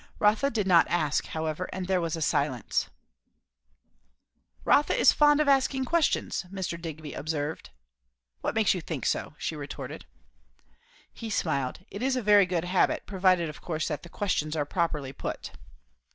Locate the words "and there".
1.71-2.01